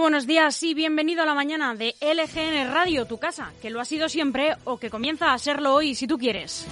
Buenos 0.00 0.26
días 0.26 0.62
y 0.62 0.72
bienvenido 0.72 1.22
a 1.22 1.26
la 1.26 1.34
mañana 1.34 1.74
de 1.74 1.94
LGN 2.00 2.72
Radio, 2.72 3.04
tu 3.04 3.18
casa, 3.18 3.52
que 3.60 3.68
lo 3.68 3.80
ha 3.80 3.84
sido 3.84 4.08
siempre 4.08 4.56
o 4.64 4.78
que 4.78 4.88
comienza 4.88 5.34
a 5.34 5.38
serlo 5.38 5.74
hoy 5.74 5.94
si 5.94 6.06
tú 6.06 6.16
quieres. 6.16 6.66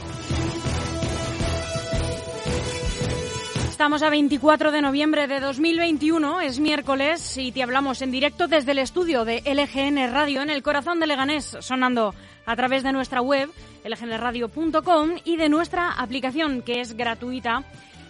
Estamos 3.69 4.03
a 4.03 4.09
24 4.09 4.73
de 4.73 4.81
noviembre 4.81 5.29
de 5.29 5.41
2021, 5.41 6.41
es 6.41 6.59
miércoles 6.59 7.37
y 7.37 7.53
te 7.53 7.63
hablamos 7.63 8.01
en 8.01 8.11
directo 8.11 8.49
desde 8.49 8.73
el 8.73 8.79
estudio 8.79 9.27
de 9.27 9.43
LGN 9.45 10.11
Radio 10.11 10.41
en 10.41 10.49
el 10.49 10.63
corazón 10.63 10.99
de 10.99 11.07
Leganés, 11.07 11.59
sonando 11.61 12.15
a 12.47 12.57
través 12.57 12.83
de 12.83 12.93
nuestra 12.93 13.21
web 13.21 13.51
lgnradio.com 13.85 15.11
y 15.25 15.37
de 15.37 15.49
nuestra 15.51 15.93
aplicación 15.93 16.63
que 16.63 16.81
es 16.81 16.97
gratuita 16.97 17.63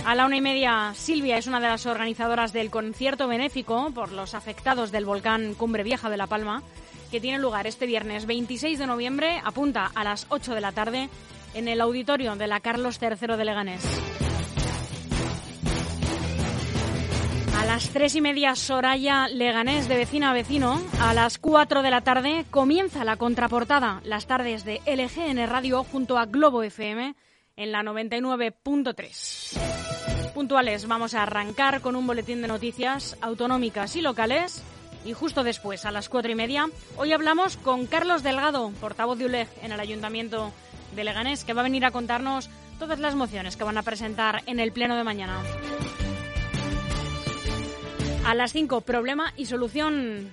A 0.06 0.14
la 0.14 0.26
una 0.28 0.38
y 0.38 0.42
media, 0.42 0.94
Silvia 0.96 1.38
es 1.38 1.48
una 1.48 1.60
de 1.60 1.68
las 1.68 1.86
organizadoras 1.88 2.54
del 2.54 2.70
concierto 2.70 3.28
benéfico 3.28 3.90
por 3.92 4.12
los 4.12 4.36
afectados 4.36 4.92
del 4.92 5.06
volcán 5.06 5.56
Cumbre 5.56 5.84
Vieja 5.84 6.12
de 6.12 6.18
La 6.18 6.28
Palma, 6.28 6.62
que 7.10 7.20
tiene 7.20 7.40
lugar 7.40 7.66
este 7.66 7.88
viernes 7.88 8.28
26 8.28 8.78
de 8.78 8.88
noviembre, 8.88 9.42
apunta 9.44 9.92
a 9.96 10.04
las 10.04 10.28
8 10.30 10.54
de 10.54 10.62
la 10.62 10.72
tarde, 10.72 11.10
en 11.56 11.68
el 11.68 11.82
auditorio 11.82 12.36
de 12.36 12.48
la 12.48 12.60
Carlos 12.60 13.00
III 13.02 13.36
de 13.36 13.46
Leganés. 13.46 14.25
A 17.66 17.68
las 17.68 17.90
tres 17.90 18.14
y 18.14 18.22
media, 18.22 18.56
Soraya 18.56 19.28
Leganés, 19.28 19.88
de 19.88 19.98
vecina 19.98 20.30
a 20.30 20.34
vecino. 20.36 20.80
A 21.02 21.16
las 21.16 21.40
cuatro 21.40 21.82
de 21.82 21.90
la 21.90 22.02
tarde 22.02 22.46
comienza 22.52 23.04
la 23.04 23.18
contraportada, 23.18 24.02
las 24.04 24.28
tardes 24.28 24.64
de 24.66 24.82
LGN 24.86 25.50
Radio 25.50 25.84
junto 25.84 26.20
a 26.20 26.28
Globo 26.28 26.62
FM 26.62 27.16
en 27.56 27.72
la 27.72 27.82
99.3. 27.82 29.58
Puntuales, 30.36 30.88
vamos 30.88 31.16
a 31.16 31.24
arrancar 31.24 31.82
con 31.82 31.96
un 31.96 32.06
boletín 32.06 32.44
de 32.44 32.48
noticias 32.48 33.18
autonómicas 33.20 33.96
y 33.96 34.02
locales. 34.02 34.62
Y 35.04 35.14
justo 35.14 35.44
después, 35.44 35.86
a 35.86 35.92
las 35.92 36.08
cuatro 36.08 36.32
y 36.32 36.36
media, 36.36 36.70
hoy 36.98 37.14
hablamos 37.14 37.58
con 37.58 37.88
Carlos 37.88 38.22
Delgado, 38.22 38.70
portavoz 38.80 39.18
de 39.18 39.26
ULEG 39.26 39.50
en 39.64 39.72
el 39.72 39.80
Ayuntamiento 39.80 40.52
de 40.96 41.04
Leganés, 41.04 41.44
que 41.44 41.54
va 41.54 41.62
a 41.62 41.64
venir 41.64 41.84
a 41.84 41.90
contarnos 41.90 42.48
todas 42.78 43.00
las 43.00 43.16
mociones 43.16 43.58
que 43.58 43.64
van 43.64 43.80
a 43.80 43.84
presentar 43.84 44.44
en 44.46 44.60
el 44.60 44.72
pleno 44.72 44.96
de 44.96 45.04
mañana. 45.04 45.42
A 48.26 48.34
las 48.34 48.54
5, 48.54 48.82
problema 48.82 49.34
y 49.38 49.46
solución 49.46 50.30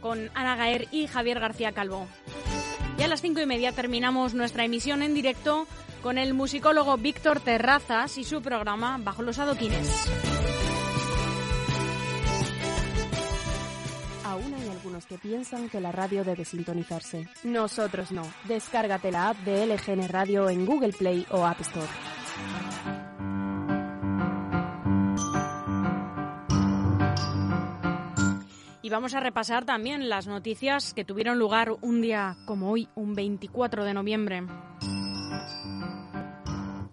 con 0.00 0.30
Ana 0.34 0.56
Gaer 0.56 0.88
y 0.90 1.06
Javier 1.06 1.38
García 1.38 1.72
Calvo. 1.72 2.08
Y 2.98 3.02
a 3.02 3.08
las 3.08 3.20
cinco 3.20 3.40
y 3.40 3.46
media 3.46 3.72
terminamos 3.72 4.34
nuestra 4.34 4.64
emisión 4.64 5.02
en 5.02 5.14
directo 5.14 5.66
con 6.02 6.18
el 6.18 6.34
musicólogo 6.34 6.96
Víctor 6.96 7.40
Terrazas 7.40 8.18
y 8.18 8.24
su 8.24 8.42
programa 8.42 8.98
Bajo 8.98 9.22
los 9.22 9.38
Adoquines. 9.38 10.08
Aún 14.24 14.54
hay 14.54 14.68
algunos 14.68 15.06
que 15.06 15.18
piensan 15.18 15.68
que 15.68 15.80
la 15.80 15.92
radio 15.92 16.24
debe 16.24 16.44
sintonizarse. 16.44 17.28
Nosotros 17.44 18.12
no. 18.12 18.22
Descárgate 18.44 19.12
la 19.12 19.28
app 19.28 19.36
de 19.44 19.66
LGN 19.66 20.08
Radio 20.08 20.48
en 20.48 20.66
Google 20.66 20.92
Play 20.92 21.26
o 21.30 21.44
App 21.44 21.60
Store. 21.60 21.86
Y 28.86 28.88
vamos 28.88 29.14
a 29.14 29.20
repasar 29.20 29.64
también 29.64 30.08
las 30.08 30.28
noticias 30.28 30.94
que 30.94 31.04
tuvieron 31.04 31.40
lugar 31.40 31.72
un 31.80 32.00
día 32.00 32.36
como 32.46 32.70
hoy, 32.70 32.88
un 32.94 33.14
24 33.14 33.84
de 33.84 33.92
noviembre. 33.92 34.44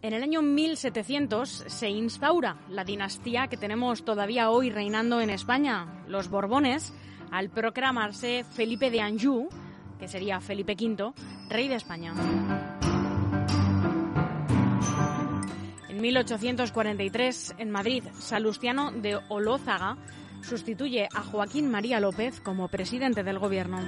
En 0.02 0.14
el 0.14 0.24
año 0.24 0.42
1700 0.42 1.66
se 1.68 1.90
instaura 1.92 2.58
la 2.68 2.84
dinastía 2.84 3.48
que 3.48 3.58
tenemos 3.58 4.04
todavía 4.04 4.50
hoy 4.50 4.72
reinando 4.72 5.22
en 5.22 5.30
España, 5.30 6.04
los 6.08 6.32
Borbones, 6.32 6.96
al 7.30 7.52
proclamarse 7.52 8.44
Felipe 8.44 8.90
de 8.90 9.00
Anjou, 9.00 9.50
que 10.00 10.08
sería 10.08 10.42
Felipe 10.42 10.74
V, 10.74 11.14
rey 11.48 11.68
de 11.68 11.76
España. 11.76 12.16
En 15.90 16.02
1843, 16.02 17.54
en 17.60 17.70
Madrid, 17.70 18.04
Salustiano 18.18 18.92
de 18.92 19.20
Olózaga 19.30 19.96
sustituye 20.44 21.08
a 21.14 21.24
Joaquín 21.24 21.72
María 21.72 22.00
López 22.00 22.40
como 22.42 22.68
presidente 22.68 23.24
del 23.24 23.40
gobierno. 23.40 23.80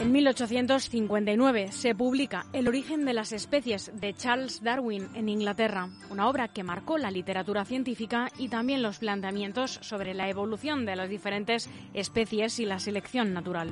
En 0.00 0.12
1859 0.12 1.72
se 1.72 1.94
publica 1.94 2.46
El 2.52 2.68
origen 2.68 3.04
de 3.04 3.14
las 3.14 3.32
especies 3.32 3.90
de 3.94 4.12
Charles 4.14 4.62
Darwin 4.62 5.08
en 5.14 5.28
Inglaterra, 5.28 5.88
una 6.10 6.28
obra 6.28 6.48
que 6.48 6.62
marcó 6.62 6.98
la 6.98 7.10
literatura 7.10 7.64
científica 7.64 8.30
y 8.38 8.48
también 8.48 8.82
los 8.82 8.98
planteamientos 8.98 9.78
sobre 9.82 10.14
la 10.14 10.28
evolución 10.28 10.84
de 10.84 10.96
las 10.96 11.08
diferentes 11.08 11.70
especies 11.94 12.60
y 12.60 12.66
la 12.66 12.78
selección 12.80 13.32
natural. 13.32 13.70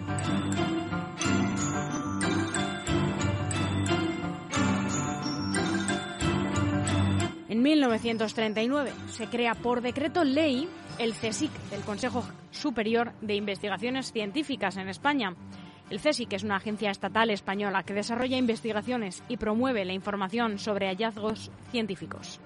En 7.52 7.60
1939 7.60 8.92
se 9.08 9.26
crea 9.26 9.54
por 9.54 9.82
decreto 9.82 10.24
ley 10.24 10.66
el 10.98 11.12
CSIC, 11.12 11.50
el 11.72 11.82
Consejo 11.82 12.26
Superior 12.50 13.12
de 13.20 13.34
Investigaciones 13.34 14.10
Científicas 14.10 14.78
en 14.78 14.88
España. 14.88 15.36
El 15.90 16.00
CSIC 16.00 16.32
es 16.32 16.44
una 16.44 16.56
agencia 16.56 16.90
estatal 16.90 17.28
española 17.28 17.82
que 17.82 17.92
desarrolla 17.92 18.38
investigaciones 18.38 19.22
y 19.28 19.36
promueve 19.36 19.84
la 19.84 19.92
información 19.92 20.58
sobre 20.58 20.86
hallazgos 20.86 21.50
científicos. 21.70 22.40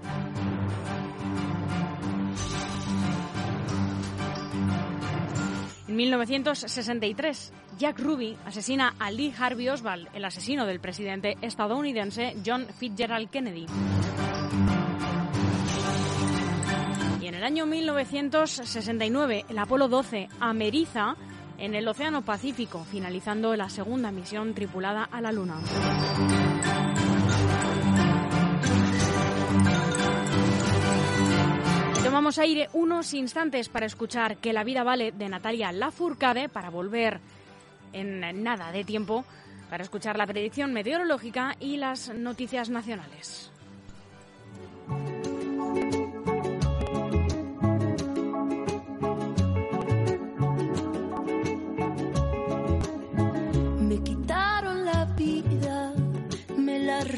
En 5.86 5.94
1963, 5.94 7.52
Jack 7.78 8.00
Ruby 8.00 8.36
asesina 8.44 8.96
a 8.98 9.12
Lee 9.12 9.32
Harvey 9.38 9.68
Oswald, 9.68 10.08
el 10.14 10.24
asesino 10.24 10.66
del 10.66 10.80
presidente 10.80 11.36
estadounidense 11.42 12.34
John 12.44 12.66
Fitzgerald 12.76 13.30
Kennedy. 13.30 13.66
Año 17.46 17.64
1969, 17.64 19.44
el 19.48 19.58
Apolo 19.60 19.86
12 19.86 20.28
ameriza 20.40 21.14
en 21.58 21.76
el 21.76 21.86
Océano 21.86 22.22
Pacífico, 22.22 22.84
finalizando 22.90 23.54
la 23.54 23.70
segunda 23.70 24.10
misión 24.10 24.52
tripulada 24.52 25.04
a 25.04 25.20
la 25.20 25.30
Luna. 25.30 25.60
Tomamos 32.02 32.36
aire 32.40 32.68
unos 32.72 33.14
instantes 33.14 33.68
para 33.68 33.86
escuchar 33.86 34.38
Que 34.38 34.52
la 34.52 34.64
vida 34.64 34.82
vale 34.82 35.12
de 35.12 35.28
Natalia 35.28 35.70
Lafourcade 35.70 36.48
para 36.48 36.70
volver 36.70 37.20
en 37.92 38.42
nada 38.42 38.72
de 38.72 38.82
tiempo 38.82 39.24
para 39.70 39.84
escuchar 39.84 40.18
la 40.18 40.26
predicción 40.26 40.72
meteorológica 40.72 41.54
y 41.60 41.76
las 41.76 42.12
noticias 42.12 42.70
nacionales. 42.70 43.52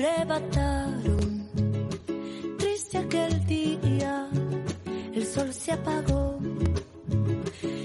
Arrebataron. 0.09 1.49
Triste 2.59 2.99
aquel 2.99 3.47
día, 3.47 4.29
el 5.15 5.25
sol 5.27 5.53
se 5.53 5.73
apagó, 5.73 6.39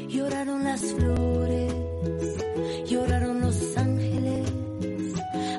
lloraron 0.10 0.64
las 0.64 0.82
flores, 0.82 1.74
lloraron 2.88 3.42
los 3.42 3.78
ángeles, 3.78 4.50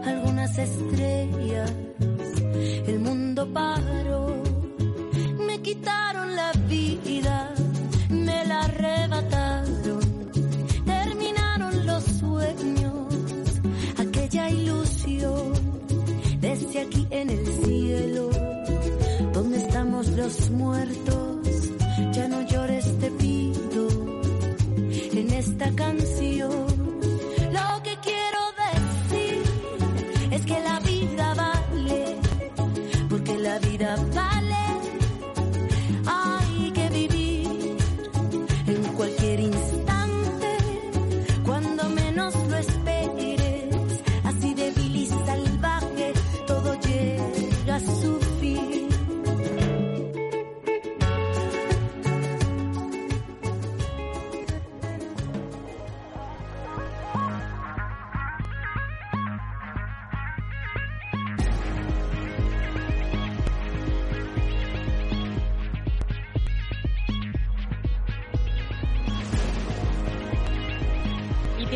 algunas 0.04 0.58
estrellas, 0.58 1.72
el 2.86 2.98
mundo 3.00 3.46
paró. 3.52 3.83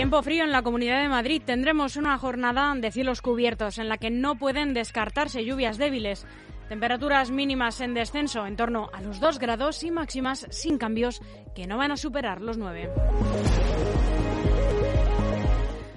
Tiempo 0.09 0.23
frío 0.23 0.45
en 0.45 0.53
la 0.53 0.63
Comunidad 0.63 1.03
de 1.03 1.09
Madrid. 1.11 1.43
Tendremos 1.45 1.97
una 1.97 2.17
jornada 2.17 2.75
de 2.75 2.91
cielos 2.91 3.21
cubiertos 3.21 3.77
en 3.77 3.91
la 3.91 3.99
que 3.99 4.09
no 4.09 4.37
pueden 4.37 4.73
descartarse 4.73 5.45
lluvias 5.45 5.77
débiles. 5.77 6.25
Temperaturas 6.71 7.31
mínimas 7.31 7.83
en 7.83 7.93
descenso 7.93 8.47
en 8.47 8.57
torno 8.57 8.89
a 8.95 9.03
los 9.03 9.21
2 9.21 9.39
grados 9.39 9.85
y 9.85 9.91
máximas 9.91 10.47
sin 10.49 10.79
cambios 10.79 11.21
que 11.55 11.67
no 11.67 11.77
van 11.77 11.91
a 11.91 11.99
superar 11.99 12.41
los 12.41 12.57
9. 12.57 12.89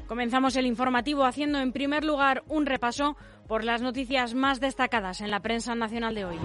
Comenzamos 0.10 0.58
el 0.58 0.66
informativo 0.66 1.24
haciendo 1.24 1.60
en 1.60 1.72
primer 1.72 2.04
lugar 2.04 2.44
un 2.50 2.66
repaso 2.66 3.16
por 3.48 3.63
las 3.63 3.81
noticias 3.81 4.34
más 4.34 4.60
destacadas 4.60 5.22
en 5.22 5.31
la 5.31 5.40
prensa 5.40 5.74
nacional 5.74 6.16
de 6.16 6.25
hoy. 6.25 6.38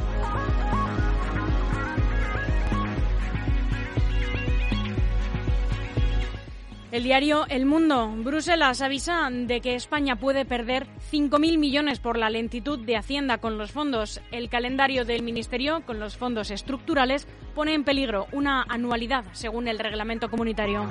El 6.96 7.02
diario 7.02 7.44
El 7.50 7.66
Mundo. 7.66 8.08
Bruselas 8.08 8.81
avisa 8.81 9.28
de 9.31 9.60
que 9.60 9.75
España 9.75 10.16
puede 10.16 10.46
perder 10.46 10.87
5.000 11.12 11.58
millones 11.58 11.98
por 11.98 12.16
la 12.16 12.31
lentitud 12.31 12.78
de 12.78 12.96
Hacienda 12.96 13.37
con 13.37 13.58
los 13.58 13.70
fondos. 13.70 14.22
El 14.32 14.48
calendario 14.48 15.04
del 15.04 15.22
Ministerio 15.22 15.82
con 15.84 16.00
los 16.00 16.16
fondos 16.16 16.50
estructurales 16.50 17.28
pone 17.54 17.75
en 17.75 17.85
peligro 17.85 18.28
una 18.32 18.62
anualidad 18.62 19.26
según 19.32 19.68
el 19.68 19.78
reglamento 19.78 20.30
comunitario. 20.30 20.87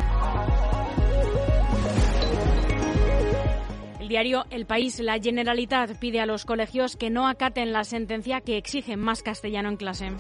El 4.06 4.10
diario 4.10 4.46
El 4.52 4.68
País, 4.68 5.00
la 5.00 5.18
Generalitat 5.20 5.98
pide 5.98 6.20
a 6.20 6.28
los 6.28 6.46
colegios 6.46 6.96
que 6.96 7.10
no 7.10 7.28
acaten 7.28 7.74
la 7.74 7.84
sentencia 7.84 8.40
que 8.40 8.56
exige 8.56 8.98
más 8.98 9.24
castellano 9.24 9.68
en 9.68 9.78
clase. 9.78 10.12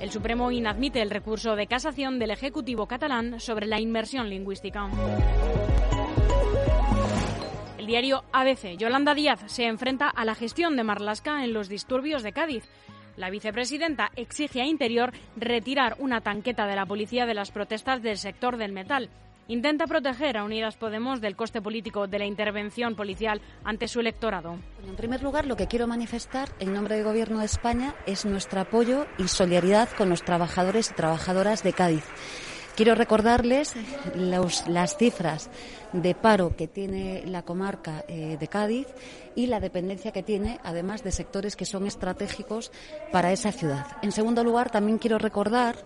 El 0.00 0.10
Supremo 0.10 0.50
inadmite 0.50 1.00
el 1.00 1.08
recurso 1.08 1.56
de 1.56 1.66
casación 1.66 2.18
del 2.18 2.30
Ejecutivo 2.30 2.86
catalán 2.86 3.40
sobre 3.40 3.64
la 3.64 3.80
inmersión 3.80 4.28
lingüística. 4.28 4.86
El 7.78 7.86
diario 7.86 8.22
ABC, 8.32 8.76
Yolanda 8.76 9.14
Díaz 9.14 9.40
se 9.46 9.64
enfrenta 9.64 10.10
a 10.10 10.26
la 10.26 10.34
gestión 10.34 10.76
de 10.76 10.84
Marlasca 10.84 11.42
en 11.42 11.54
los 11.54 11.70
disturbios 11.70 12.22
de 12.22 12.34
Cádiz. 12.34 12.68
La 13.16 13.30
vicepresidenta 13.30 14.10
exige 14.14 14.60
a 14.60 14.66
Interior 14.66 15.10
retirar 15.36 15.96
una 16.00 16.20
tanqueta 16.20 16.66
de 16.66 16.76
la 16.76 16.84
policía 16.84 17.24
de 17.24 17.32
las 17.32 17.50
protestas 17.50 18.02
del 18.02 18.18
sector 18.18 18.58
del 18.58 18.72
metal. 18.72 19.08
Intenta 19.52 19.86
proteger 19.86 20.38
a 20.38 20.44
Unidas 20.44 20.76
Podemos 20.76 21.20
del 21.20 21.36
coste 21.36 21.60
político 21.60 22.06
de 22.06 22.18
la 22.18 22.24
intervención 22.24 22.94
policial 22.94 23.42
ante 23.64 23.86
su 23.86 24.00
electorado. 24.00 24.56
En 24.82 24.96
primer 24.96 25.22
lugar, 25.22 25.46
lo 25.46 25.56
que 25.56 25.66
quiero 25.66 25.86
manifestar 25.86 26.48
en 26.58 26.72
nombre 26.72 26.96
del 26.96 27.04
Gobierno 27.04 27.40
de 27.40 27.44
España 27.44 27.94
es 28.06 28.24
nuestro 28.24 28.60
apoyo 28.62 29.06
y 29.18 29.28
solidaridad 29.28 29.90
con 29.90 30.08
los 30.08 30.24
trabajadores 30.24 30.90
y 30.90 30.94
trabajadoras 30.94 31.62
de 31.62 31.74
Cádiz. 31.74 32.04
Quiero 32.76 32.94
recordarles 32.94 33.74
las 34.14 34.96
cifras 34.96 35.50
de 35.92 36.14
paro 36.14 36.56
que 36.56 36.66
tiene 36.66 37.22
la 37.26 37.42
comarca 37.42 38.06
eh, 38.08 38.38
de 38.40 38.48
Cádiz 38.48 38.86
y 39.34 39.48
la 39.48 39.60
dependencia 39.60 40.12
que 40.12 40.22
tiene, 40.22 40.60
además 40.64 41.04
de 41.04 41.12
sectores 41.12 41.56
que 41.56 41.66
son 41.66 41.86
estratégicos 41.86 42.72
para 43.12 43.32
esa 43.32 43.52
ciudad. 43.52 43.98
En 44.00 44.12
segundo 44.12 44.42
lugar, 44.44 44.70
también 44.70 44.96
quiero 44.96 45.18
recordar 45.18 45.76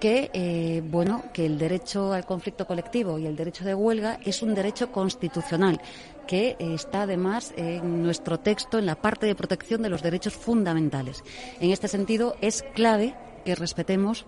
que 0.00 0.30
eh, 0.32 0.82
bueno 0.84 1.24
que 1.32 1.46
el 1.46 1.58
derecho 1.58 2.12
al 2.12 2.24
conflicto 2.24 2.66
colectivo 2.66 3.18
y 3.18 3.26
el 3.26 3.36
derecho 3.36 3.64
de 3.64 3.74
huelga 3.74 4.18
es 4.24 4.42
un 4.42 4.54
derecho 4.54 4.90
constitucional 4.90 5.80
que 6.26 6.56
está 6.58 7.02
además 7.02 7.52
en 7.56 8.02
nuestro 8.02 8.40
texto 8.40 8.78
en 8.78 8.86
la 8.86 8.94
parte 8.94 9.26
de 9.26 9.34
protección 9.34 9.82
de 9.82 9.90
los 9.90 10.02
derechos 10.02 10.32
fundamentales. 10.34 11.22
En 11.60 11.70
este 11.70 11.88
sentido 11.88 12.36
es 12.40 12.64
clave 12.74 13.14
que 13.44 13.54
respetemos 13.54 14.26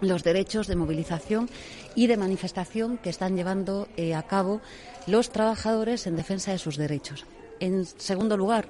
los 0.00 0.24
derechos 0.24 0.66
de 0.66 0.76
movilización 0.76 1.48
y 1.94 2.06
de 2.06 2.16
manifestación 2.16 2.98
que 2.98 3.10
están 3.10 3.36
llevando 3.36 3.88
eh, 3.96 4.14
a 4.14 4.24
cabo 4.24 4.60
los 5.06 5.30
trabajadores 5.30 6.06
en 6.06 6.16
defensa 6.16 6.52
de 6.52 6.58
sus 6.58 6.76
derechos. 6.76 7.24
En 7.60 7.86
segundo 7.86 8.36
lugar, 8.36 8.68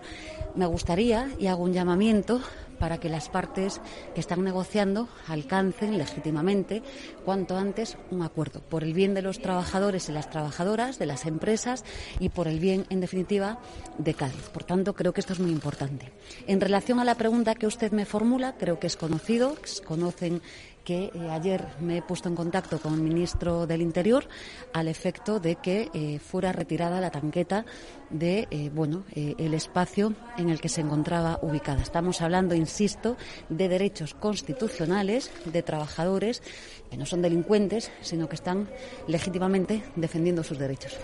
me 0.54 0.66
gustaría 0.66 1.30
y 1.38 1.48
hago 1.48 1.64
un 1.64 1.72
llamamiento 1.72 2.40
para 2.78 2.98
que 2.98 3.08
las 3.08 3.28
partes 3.28 3.80
que 4.14 4.20
están 4.20 4.44
negociando 4.44 5.08
alcancen 5.28 5.98
legítimamente 5.98 6.82
cuanto 7.24 7.56
antes 7.56 7.96
un 8.10 8.22
acuerdo 8.22 8.60
por 8.60 8.84
el 8.84 8.94
bien 8.94 9.14
de 9.14 9.22
los 9.22 9.40
trabajadores 9.40 10.08
y 10.08 10.12
las 10.12 10.30
trabajadoras, 10.30 10.98
de 10.98 11.06
las 11.06 11.26
empresas 11.26 11.84
y 12.20 12.28
por 12.28 12.48
el 12.48 12.60
bien, 12.60 12.86
en 12.90 13.00
definitiva, 13.00 13.58
de 13.98 14.14
Cádiz. 14.14 14.48
Por 14.52 14.64
tanto, 14.64 14.94
creo 14.94 15.12
que 15.12 15.20
esto 15.20 15.32
es 15.32 15.40
muy 15.40 15.50
importante. 15.50 16.12
En 16.46 16.60
relación 16.60 17.00
a 17.00 17.04
la 17.04 17.14
pregunta 17.14 17.54
que 17.54 17.66
usted 17.66 17.92
me 17.92 18.04
formula, 18.04 18.54
creo 18.58 18.78
que 18.78 18.86
es 18.86 18.96
conocido, 18.96 19.56
conocen 19.84 20.42
que 20.86 21.10
eh, 21.12 21.30
ayer 21.30 21.66
me 21.80 21.98
he 21.98 22.02
puesto 22.02 22.28
en 22.28 22.36
contacto 22.36 22.78
con 22.78 22.94
el 22.94 23.00
ministro 23.00 23.66
del 23.66 23.82
Interior 23.82 24.28
al 24.72 24.86
efecto 24.86 25.40
de 25.40 25.56
que 25.56 25.90
eh, 25.92 26.20
fuera 26.20 26.52
retirada 26.52 27.00
la 27.00 27.10
tanqueta 27.10 27.66
de 28.08 28.46
eh, 28.52 28.70
bueno 28.72 29.04
el 29.16 29.52
espacio 29.52 30.14
en 30.38 30.48
el 30.48 30.60
que 30.60 30.68
se 30.68 30.80
encontraba 30.80 31.40
ubicada. 31.42 31.82
Estamos 31.82 32.22
hablando, 32.22 32.54
insisto, 32.54 33.16
de 33.48 33.68
derechos 33.68 34.14
constitucionales 34.14 35.32
de 35.44 35.62
trabajadores 35.62 36.40
que 36.88 36.96
no 36.96 37.04
son 37.04 37.20
delincuentes, 37.20 37.90
sino 38.00 38.28
que 38.28 38.36
están 38.36 38.68
legítimamente 39.08 39.82
defendiendo 39.96 40.44
sus 40.44 40.58
derechos. 40.58 40.96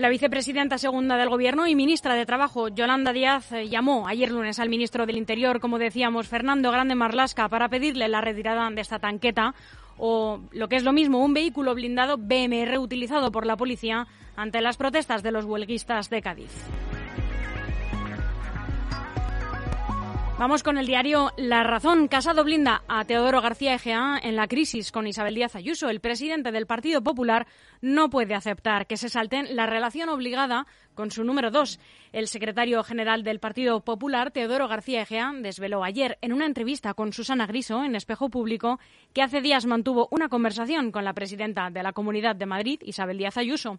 La 0.00 0.08
vicepresidenta 0.08 0.78
segunda 0.78 1.18
del 1.18 1.28
Gobierno 1.28 1.66
y 1.66 1.74
ministra 1.74 2.14
de 2.14 2.24
Trabajo, 2.24 2.68
Yolanda 2.68 3.12
Díaz, 3.12 3.52
eh, 3.52 3.68
llamó 3.68 4.08
ayer 4.08 4.30
lunes 4.30 4.58
al 4.58 4.70
ministro 4.70 5.04
del 5.04 5.18
Interior, 5.18 5.60
como 5.60 5.78
decíamos, 5.78 6.26
Fernando 6.26 6.72
Grande 6.72 6.94
Marlasca, 6.94 7.50
para 7.50 7.68
pedirle 7.68 8.08
la 8.08 8.22
retirada 8.22 8.70
de 8.70 8.80
esta 8.80 8.98
tanqueta. 8.98 9.54
o 9.98 10.40
lo 10.52 10.70
que 10.70 10.76
es 10.76 10.84
lo 10.84 10.94
mismo, 10.94 11.22
un 11.22 11.34
vehículo 11.34 11.74
blindado 11.74 12.16
BMR 12.16 12.78
utilizado 12.78 13.30
por 13.30 13.44
la 13.44 13.58
policía 13.58 14.06
ante 14.36 14.62
las 14.62 14.78
protestas 14.78 15.22
de 15.22 15.32
los 15.32 15.44
huelguistas 15.44 16.08
de 16.08 16.22
Cádiz. 16.22 16.50
Vamos 20.40 20.62
con 20.62 20.78
el 20.78 20.86
diario 20.86 21.32
La 21.36 21.64
Razón. 21.64 22.08
Casado 22.08 22.44
blinda 22.44 22.82
a 22.88 23.04
Teodoro 23.04 23.42
García 23.42 23.74
Egea 23.74 24.18
en 24.22 24.36
la 24.36 24.48
crisis 24.48 24.90
con 24.90 25.06
Isabel 25.06 25.34
Díaz 25.34 25.54
Ayuso. 25.54 25.90
El 25.90 26.00
presidente 26.00 26.50
del 26.50 26.66
Partido 26.66 27.02
Popular 27.02 27.46
no 27.82 28.08
puede 28.08 28.34
aceptar 28.34 28.86
que 28.86 28.96
se 28.96 29.10
salten 29.10 29.54
la 29.54 29.66
relación 29.66 30.08
obligada 30.08 30.66
con 30.94 31.10
su 31.10 31.24
número 31.24 31.50
dos. 31.50 31.78
El 32.12 32.26
secretario 32.26 32.82
general 32.82 33.22
del 33.22 33.38
Partido 33.38 33.80
Popular, 33.80 34.30
Teodoro 34.30 34.66
García 34.66 35.02
Egea, 35.02 35.30
desveló 35.42 35.84
ayer 35.84 36.16
en 36.22 36.32
una 36.32 36.46
entrevista 36.46 36.94
con 36.94 37.12
Susana 37.12 37.46
Griso 37.46 37.84
en 37.84 37.94
Espejo 37.94 38.30
Público 38.30 38.80
que 39.12 39.20
hace 39.20 39.42
días 39.42 39.66
mantuvo 39.66 40.08
una 40.10 40.30
conversación 40.30 40.90
con 40.90 41.04
la 41.04 41.12
presidenta 41.12 41.68
de 41.68 41.82
la 41.82 41.92
Comunidad 41.92 42.34
de 42.34 42.46
Madrid, 42.46 42.80
Isabel 42.82 43.18
Díaz 43.18 43.36
Ayuso 43.36 43.78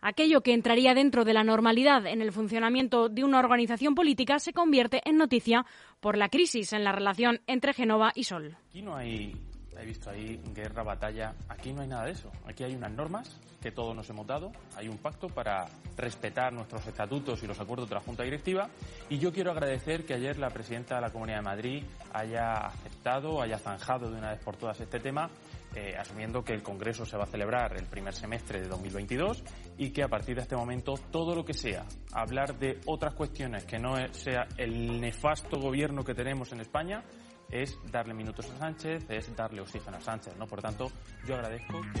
aquello 0.00 0.40
que 0.42 0.54
entraría 0.54 0.94
dentro 0.94 1.24
de 1.24 1.34
la 1.34 1.44
normalidad 1.44 2.06
en 2.06 2.22
el 2.22 2.32
funcionamiento 2.32 3.08
de 3.08 3.24
una 3.24 3.38
organización 3.38 3.94
política 3.94 4.38
se 4.38 4.52
convierte 4.52 5.00
en 5.04 5.16
noticia 5.16 5.64
por 6.00 6.16
la 6.16 6.28
crisis 6.28 6.72
en 6.72 6.84
la 6.84 6.92
relación 6.92 7.40
entre 7.46 7.74
Genova 7.74 8.12
y 8.14 8.24
Sol. 8.24 8.56
Aquí 8.68 8.82
no 8.82 8.96
hay, 8.96 9.34
he 9.78 9.84
visto 9.84 10.10
ahí 10.10 10.40
guerra, 10.54 10.82
batalla, 10.82 11.34
aquí 11.48 11.72
no 11.72 11.82
hay 11.82 11.88
nada 11.88 12.04
de 12.04 12.12
eso. 12.12 12.30
Aquí 12.46 12.64
hay 12.64 12.74
unas 12.74 12.92
normas 12.92 13.40
que 13.60 13.72
todos 13.72 13.94
nos 13.94 14.08
hemos 14.08 14.26
dado, 14.26 14.52
hay 14.74 14.88
un 14.88 14.96
pacto 14.98 15.28
para 15.28 15.66
respetar 15.96 16.52
nuestros 16.52 16.86
estatutos 16.86 17.42
y 17.42 17.46
los 17.46 17.60
acuerdos 17.60 17.88
de 17.88 17.94
la 17.94 18.00
Junta 18.00 18.22
Directiva 18.22 18.70
y 19.10 19.18
yo 19.18 19.32
quiero 19.32 19.50
agradecer 19.50 20.06
que 20.06 20.14
ayer 20.14 20.38
la 20.38 20.48
presidenta 20.48 20.94
de 20.94 21.02
la 21.02 21.10
Comunidad 21.10 21.38
de 21.38 21.44
Madrid 21.44 21.82
haya 22.12 22.54
aceptado, 22.54 23.42
haya 23.42 23.58
zanjado 23.58 24.10
de 24.10 24.18
una 24.18 24.30
vez 24.30 24.40
por 24.42 24.56
todas 24.56 24.80
este 24.80 24.98
tema 24.98 25.28
eh, 25.74 25.94
asumiendo 25.96 26.42
que 26.42 26.52
el 26.52 26.62
Congreso 26.62 27.04
se 27.04 27.16
va 27.16 27.24
a 27.24 27.26
celebrar 27.26 27.76
el 27.76 27.86
primer 27.86 28.14
semestre 28.14 28.60
de 28.60 28.68
2022 28.68 29.44
y 29.78 29.90
que 29.90 30.02
a 30.02 30.08
partir 30.08 30.36
de 30.36 30.42
este 30.42 30.56
momento 30.56 30.94
todo 31.10 31.34
lo 31.34 31.44
que 31.44 31.54
sea 31.54 31.84
hablar 32.12 32.58
de 32.58 32.80
otras 32.86 33.14
cuestiones 33.14 33.64
que 33.64 33.78
no 33.78 33.94
sea 34.12 34.46
el 34.56 35.00
nefasto 35.00 35.58
gobierno 35.60 36.02
que 36.02 36.14
tenemos 36.14 36.52
en 36.52 36.60
España 36.60 37.04
es 37.50 37.78
darle 37.90 38.14
minutos 38.14 38.48
a 38.50 38.58
Sánchez, 38.58 39.06
es 39.08 39.34
darle 39.34 39.60
oxígeno 39.60 39.96
a 39.96 40.00
Sánchez, 40.00 40.36
¿no? 40.36 40.46
Por 40.46 40.62
tanto, 40.62 40.90
yo 41.26 41.34
agradezco 41.34 41.80
que 41.80 42.00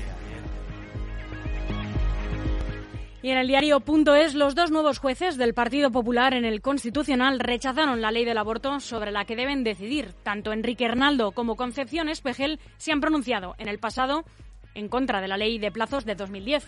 y 3.22 3.30
en 3.30 3.38
el 3.38 3.48
diario 3.48 3.80
Punto 3.80 4.14
es, 4.14 4.34
los 4.34 4.54
dos 4.54 4.70
nuevos 4.70 4.98
jueces 4.98 5.36
del 5.36 5.54
Partido 5.54 5.90
Popular 5.90 6.32
en 6.32 6.44
el 6.44 6.62
Constitucional 6.62 7.38
rechazaron 7.38 8.00
la 8.00 8.10
ley 8.10 8.24
del 8.24 8.38
aborto 8.38 8.80
sobre 8.80 9.10
la 9.10 9.24
que 9.24 9.36
deben 9.36 9.62
decidir. 9.62 10.14
Tanto 10.22 10.52
Enrique 10.52 10.86
Hernaldo 10.86 11.32
como 11.32 11.56
Concepción 11.56 12.08
Espejel 12.08 12.60
se 12.78 12.92
han 12.92 13.00
pronunciado 13.00 13.54
en 13.58 13.68
el 13.68 13.78
pasado 13.78 14.24
en 14.74 14.88
contra 14.88 15.20
de 15.20 15.28
la 15.28 15.36
ley 15.36 15.58
de 15.58 15.70
plazos 15.70 16.04
de 16.04 16.14
2010. 16.14 16.66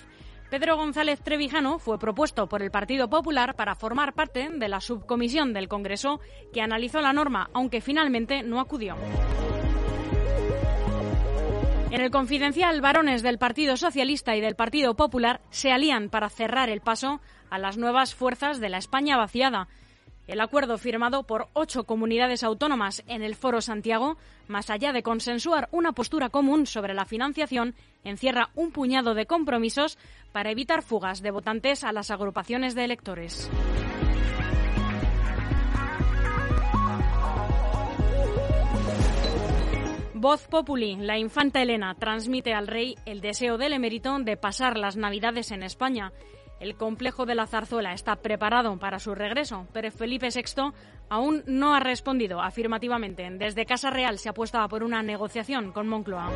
Pedro 0.50 0.76
González 0.76 1.22
Trevijano 1.22 1.78
fue 1.78 1.98
propuesto 1.98 2.46
por 2.46 2.62
el 2.62 2.70
Partido 2.70 3.08
Popular 3.08 3.54
para 3.56 3.74
formar 3.74 4.12
parte 4.12 4.50
de 4.50 4.68
la 4.68 4.82
subcomisión 4.82 5.54
del 5.54 5.68
Congreso 5.68 6.20
que 6.52 6.60
analizó 6.60 7.00
la 7.00 7.14
norma, 7.14 7.48
aunque 7.54 7.80
finalmente 7.80 8.42
no 8.42 8.60
acudió. 8.60 8.96
En 11.92 12.00
el 12.00 12.10
confidencial, 12.10 12.80
varones 12.80 13.22
del 13.22 13.36
Partido 13.36 13.76
Socialista 13.76 14.34
y 14.34 14.40
del 14.40 14.56
Partido 14.56 14.94
Popular 14.94 15.42
se 15.50 15.72
alían 15.72 16.08
para 16.08 16.30
cerrar 16.30 16.70
el 16.70 16.80
paso 16.80 17.20
a 17.50 17.58
las 17.58 17.76
nuevas 17.76 18.14
fuerzas 18.14 18.60
de 18.60 18.70
la 18.70 18.78
España 18.78 19.18
vaciada. 19.18 19.68
El 20.26 20.40
acuerdo 20.40 20.78
firmado 20.78 21.24
por 21.24 21.48
ocho 21.52 21.84
comunidades 21.84 22.44
autónomas 22.44 23.04
en 23.08 23.22
el 23.22 23.34
Foro 23.34 23.60
Santiago, 23.60 24.16
más 24.48 24.70
allá 24.70 24.94
de 24.94 25.02
consensuar 25.02 25.68
una 25.70 25.92
postura 25.92 26.30
común 26.30 26.64
sobre 26.64 26.94
la 26.94 27.04
financiación, 27.04 27.74
encierra 28.04 28.48
un 28.54 28.72
puñado 28.72 29.12
de 29.12 29.26
compromisos 29.26 29.98
para 30.32 30.50
evitar 30.50 30.80
fugas 30.80 31.20
de 31.20 31.30
votantes 31.30 31.84
a 31.84 31.92
las 31.92 32.10
agrupaciones 32.10 32.74
de 32.74 32.84
electores. 32.84 33.50
Voz 40.22 40.46
Populi, 40.46 40.94
la 40.94 41.18
infanta 41.18 41.60
Elena 41.60 41.96
transmite 41.96 42.54
al 42.54 42.68
rey 42.68 42.94
el 43.06 43.20
deseo 43.20 43.58
del 43.58 43.72
emérito 43.72 44.16
de 44.20 44.36
pasar 44.36 44.78
las 44.78 44.96
Navidades 44.96 45.50
en 45.50 45.64
España. 45.64 46.12
El 46.60 46.76
complejo 46.76 47.26
de 47.26 47.34
la 47.34 47.48
zarzuela 47.48 47.92
está 47.92 48.14
preparado 48.14 48.78
para 48.78 49.00
su 49.00 49.16
regreso, 49.16 49.66
pero 49.72 49.90
Felipe 49.90 50.28
VI 50.32 50.70
aún 51.08 51.42
no 51.48 51.74
ha 51.74 51.80
respondido 51.80 52.40
afirmativamente. 52.40 53.28
Desde 53.32 53.66
Casa 53.66 53.90
Real 53.90 54.16
se 54.20 54.28
apuesta 54.28 54.68
por 54.68 54.84
una 54.84 55.02
negociación 55.02 55.72
con 55.72 55.88
Moncloa. 55.88 56.30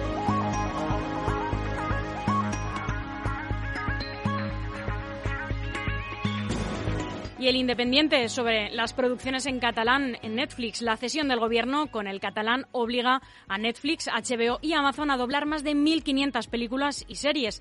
Y 7.38 7.48
el 7.48 7.56
Independiente 7.56 8.30
sobre 8.30 8.70
las 8.70 8.94
producciones 8.94 9.44
en 9.44 9.60
catalán 9.60 10.16
en 10.22 10.36
Netflix. 10.36 10.80
La 10.80 10.96
cesión 10.96 11.28
del 11.28 11.38
gobierno 11.38 11.88
con 11.90 12.06
el 12.06 12.18
catalán 12.18 12.66
obliga 12.72 13.20
a 13.46 13.58
Netflix, 13.58 14.08
HBO 14.08 14.58
y 14.62 14.72
Amazon 14.72 15.10
a 15.10 15.18
doblar 15.18 15.44
más 15.44 15.62
de 15.62 15.72
1.500 15.72 16.48
películas 16.48 17.04
y 17.06 17.16
series. 17.16 17.60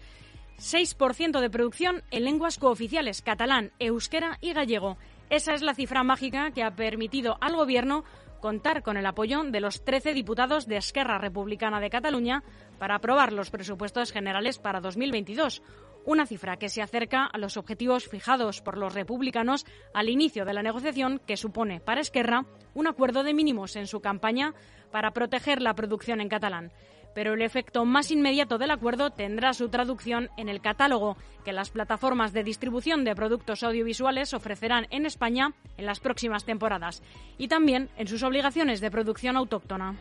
6% 0.59 1.41
de 1.41 1.49
producción 1.49 2.03
en 2.11 2.23
lenguas 2.23 2.57
cooficiales, 2.57 3.21
catalán, 3.21 3.73
euskera 3.79 4.37
y 4.39 4.53
gallego. 4.53 4.97
Esa 5.29 5.53
es 5.53 5.61
la 5.61 5.75
cifra 5.75 6.03
mágica 6.03 6.51
que 6.51 6.63
ha 6.63 6.75
permitido 6.77 7.37
al 7.41 7.57
gobierno 7.57 8.05
contar 8.39 8.81
con 8.81 8.95
el 8.95 9.05
apoyo 9.05 9.43
de 9.43 9.59
los 9.59 9.83
13 9.83 10.13
diputados 10.13 10.67
de 10.67 10.77
Esquerra 10.77 11.17
Republicana 11.17 11.81
de 11.81 11.89
Cataluña 11.89 12.43
para 12.79 12.95
aprobar 12.95 13.33
los 13.33 13.49
presupuestos 13.49 14.13
generales 14.13 14.59
para 14.59 14.79
2022 14.79 15.61
una 16.05 16.25
cifra 16.25 16.57
que 16.57 16.69
se 16.69 16.81
acerca 16.81 17.25
a 17.25 17.37
los 17.37 17.57
objetivos 17.57 18.07
fijados 18.07 18.61
por 18.61 18.77
los 18.77 18.93
republicanos 18.93 19.65
al 19.93 20.09
inicio 20.09 20.45
de 20.45 20.53
la 20.53 20.63
negociación 20.63 21.19
que 21.25 21.37
supone 21.37 21.79
para 21.79 22.01
Esquerra 22.01 22.45
un 22.73 22.87
acuerdo 22.87 23.23
de 23.23 23.33
mínimos 23.33 23.75
en 23.75 23.87
su 23.87 23.99
campaña 23.99 24.53
para 24.91 25.11
proteger 25.11 25.61
la 25.61 25.73
producción 25.73 26.21
en 26.21 26.29
catalán. 26.29 26.71
Pero 27.13 27.33
el 27.33 27.41
efecto 27.41 27.85
más 27.85 28.11
inmediato 28.11 28.57
del 28.57 28.71
acuerdo 28.71 29.09
tendrá 29.09 29.53
su 29.53 29.69
traducción 29.69 30.29
en 30.37 30.49
el 30.49 30.61
catálogo 30.61 31.15
que 31.45 31.53
las 31.53 31.69
plataformas 31.69 32.33
de 32.33 32.43
distribución 32.43 33.05
de 33.05 33.15
productos 33.15 33.63
audiovisuales 33.63 34.33
ofrecerán 34.33 34.87
en 34.91 35.05
España 35.05 35.53
en 35.77 35.85
las 35.85 36.01
próximas 36.01 36.43
temporadas 36.43 37.01
y 37.37 37.47
también 37.47 37.89
en 37.97 38.07
sus 38.07 38.21
obligaciones 38.21 38.81
de 38.81 38.91
producción 38.91 39.37
autóctona. 39.37 39.95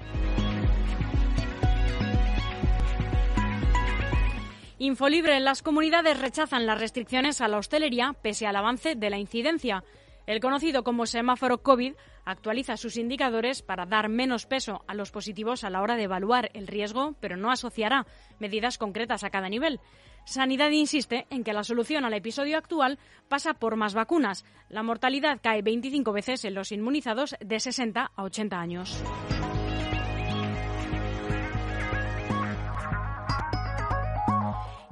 Infolibre, 4.79 5.39
las 5.39 5.63
comunidades 5.63 6.19
rechazan 6.19 6.67
las 6.67 6.81
restricciones 6.81 7.41
a 7.41 7.49
la 7.49 7.59
hostelería 7.59 8.15
pese 8.21 8.47
al 8.47 8.57
avance 8.57 8.97
de 8.97 9.11
la 9.11 9.19
incidencia. 9.19 9.85
El 10.27 10.41
conocido 10.41 10.83
como 10.85 11.07
semáforo 11.07 11.63
COVID 11.63 11.95
actualiza 12.25 12.77
sus 12.77 12.97
indicadores 12.97 13.63
para 13.63 13.87
dar 13.87 14.09
menos 14.09 14.47
peso 14.47 14.83
a 14.87 14.95
los 14.95 15.11
positivos 15.11 15.63
a 15.63 15.71
la 15.71 15.83
hora 15.83 15.97
de 15.97 16.05
evaluar 16.05 16.51
el 16.55 16.67
riesgo, 16.67 17.15
pero 17.21 17.37
no 17.37 17.51
asociará 17.51 18.07
medidas 18.39 18.79
concretas 18.79 19.23
a 19.23 19.31
cada 19.31 19.49
nivel. 19.49 19.81
Sanidad 20.25 20.71
insiste 20.71 21.27
en 21.29 21.45
que 21.45 21.53
la 21.53 21.65
solución 21.65 22.05
al 22.05 22.15
episodio 22.15 22.57
actual 22.57 22.99
pasa 23.29 23.55
por 23.55 23.77
más 23.77 23.95
vacunas. 23.95 24.45
La 24.71 24.83
mortalidad 24.83 25.39
cae 25.43 25.61
25 25.61 26.13
veces 26.13 26.45
en 26.47 26.55
los 26.55 26.73
inmunizados 26.73 27.37
de 27.41 27.61
60 27.61 28.11
a 28.17 28.23
80 28.23 28.59
años. 28.59 29.05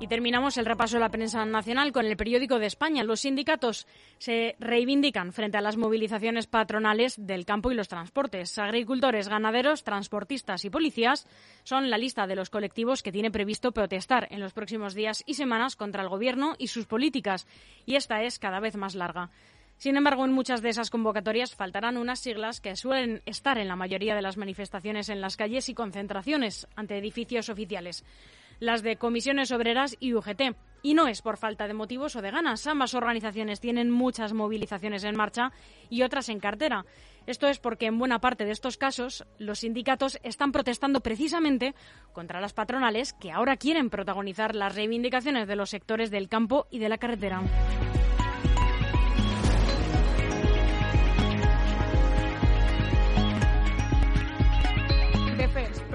Y 0.02 0.08
terminamos 0.08 0.56
el 0.56 0.66
repaso 0.66 0.96
de 0.96 1.00
la 1.00 1.10
prensa 1.10 1.44
nacional 1.44 1.92
con 1.92 2.06
el 2.06 2.16
periódico 2.16 2.58
de 2.58 2.66
España. 2.66 3.04
Los 3.04 3.20
sindicatos 3.20 3.86
se 4.18 4.56
reivindican 4.58 5.32
frente 5.32 5.58
a 5.58 5.60
las 5.60 5.76
movilizaciones 5.76 6.48
patronales 6.48 7.14
del 7.24 7.44
campo 7.46 7.70
y 7.70 7.76
los 7.76 7.86
transportes. 7.86 8.58
Agricultores, 8.58 9.28
ganaderos, 9.28 9.84
transportistas 9.84 10.64
y 10.64 10.70
policías 10.70 11.28
son 11.62 11.88
la 11.88 11.98
lista 11.98 12.26
de 12.26 12.34
los 12.34 12.50
colectivos 12.50 13.04
que 13.04 13.12
tiene 13.12 13.30
previsto 13.30 13.70
protestar 13.70 14.26
en 14.32 14.40
los 14.40 14.52
próximos 14.52 14.94
días 14.94 15.22
y 15.24 15.34
semanas 15.34 15.76
contra 15.76 16.02
el 16.02 16.08
Gobierno 16.08 16.56
y 16.58 16.66
sus 16.66 16.86
políticas. 16.86 17.46
Y 17.86 17.94
esta 17.94 18.24
es 18.24 18.40
cada 18.40 18.58
vez 18.58 18.74
más 18.74 18.96
larga. 18.96 19.30
Sin 19.76 19.96
embargo, 19.96 20.24
en 20.24 20.32
muchas 20.32 20.62
de 20.62 20.70
esas 20.70 20.90
convocatorias 20.90 21.54
faltarán 21.54 21.96
unas 21.96 22.18
siglas 22.18 22.60
que 22.60 22.74
suelen 22.74 23.22
estar 23.24 23.56
en 23.56 23.68
la 23.68 23.76
mayoría 23.76 24.16
de 24.16 24.22
las 24.22 24.36
manifestaciones 24.36 25.08
en 25.10 25.20
las 25.20 25.36
calles 25.36 25.68
y 25.68 25.74
concentraciones 25.74 26.66
ante 26.74 26.98
edificios 26.98 27.48
oficiales 27.48 28.04
las 28.62 28.84
de 28.84 28.96
comisiones 28.96 29.50
obreras 29.50 29.96
y 29.98 30.14
UGT. 30.14 30.54
Y 30.82 30.94
no 30.94 31.08
es 31.08 31.20
por 31.20 31.36
falta 31.36 31.66
de 31.66 31.74
motivos 31.74 32.14
o 32.14 32.22
de 32.22 32.30
ganas. 32.30 32.64
Ambas 32.68 32.94
organizaciones 32.94 33.58
tienen 33.58 33.90
muchas 33.90 34.32
movilizaciones 34.32 35.02
en 35.02 35.16
marcha 35.16 35.50
y 35.90 36.02
otras 36.02 36.28
en 36.28 36.38
cartera. 36.38 36.86
Esto 37.26 37.48
es 37.48 37.58
porque 37.58 37.86
en 37.86 37.98
buena 37.98 38.20
parte 38.20 38.44
de 38.44 38.52
estos 38.52 38.76
casos 38.76 39.26
los 39.38 39.60
sindicatos 39.60 40.20
están 40.22 40.52
protestando 40.52 41.00
precisamente 41.00 41.74
contra 42.12 42.40
las 42.40 42.52
patronales 42.52 43.14
que 43.14 43.32
ahora 43.32 43.56
quieren 43.56 43.90
protagonizar 43.90 44.54
las 44.54 44.76
reivindicaciones 44.76 45.48
de 45.48 45.56
los 45.56 45.70
sectores 45.70 46.12
del 46.12 46.28
campo 46.28 46.68
y 46.70 46.78
de 46.78 46.88
la 46.88 46.98
carretera. 46.98 47.42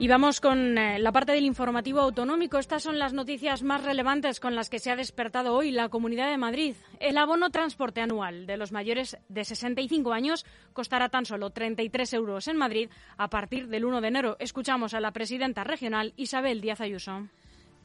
Y 0.00 0.06
vamos 0.06 0.40
con 0.40 0.78
eh, 0.78 1.00
la 1.00 1.10
parte 1.10 1.32
del 1.32 1.44
informativo 1.44 1.98
autonómico. 1.98 2.58
Estas 2.58 2.84
son 2.84 3.00
las 3.00 3.12
noticias 3.12 3.64
más 3.64 3.82
relevantes 3.82 4.38
con 4.38 4.54
las 4.54 4.70
que 4.70 4.78
se 4.78 4.92
ha 4.92 4.96
despertado 4.96 5.56
hoy 5.56 5.72
la 5.72 5.88
Comunidad 5.88 6.30
de 6.30 6.38
Madrid. 6.38 6.76
El 7.00 7.18
abono 7.18 7.50
transporte 7.50 8.00
anual 8.00 8.46
de 8.46 8.56
los 8.56 8.70
mayores 8.70 9.18
de 9.28 9.44
65 9.44 10.12
años 10.12 10.46
costará 10.72 11.08
tan 11.08 11.26
solo 11.26 11.50
33 11.50 12.12
euros 12.12 12.46
en 12.46 12.56
Madrid 12.56 12.90
a 13.16 13.28
partir 13.28 13.66
del 13.66 13.84
1 13.84 14.00
de 14.00 14.08
enero. 14.08 14.36
Escuchamos 14.38 14.94
a 14.94 15.00
la 15.00 15.10
presidenta 15.10 15.64
regional 15.64 16.12
Isabel 16.16 16.60
Díaz 16.60 16.80
Ayuso. 16.80 17.26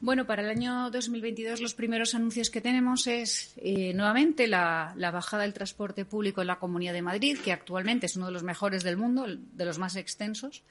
Bueno, 0.00 0.24
para 0.24 0.42
el 0.42 0.50
año 0.50 0.90
2022 0.90 1.60
los 1.60 1.74
primeros 1.74 2.14
anuncios 2.14 2.48
que 2.48 2.60
tenemos 2.60 3.08
es 3.08 3.54
eh, 3.56 3.92
nuevamente 3.92 4.46
la, 4.46 4.94
la, 4.96 5.10
bajada 5.10 5.42
del 5.42 5.52
transporte 5.52 6.04
público 6.04 6.42
en 6.42 6.46
la 6.46 6.60
Comunidad 6.60 6.92
de 6.92 7.02
Madrid, 7.02 7.38
que 7.42 7.52
actualmente 7.52 8.06
es 8.06 8.14
uno 8.14 8.26
de 8.26 8.32
los 8.32 8.44
mejores 8.44 8.84
del 8.84 8.96
mundo, 8.96 9.26
de 9.26 9.64
los 9.64 9.78
más 9.80 9.96
extensos. 9.96 10.62